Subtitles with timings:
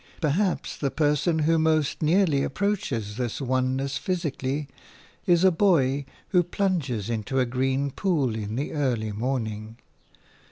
[0.19, 4.67] Perhaps the person who most nearly approaches this oneness physically
[5.27, 9.77] is a boy who plunges into a green pool in the early morning.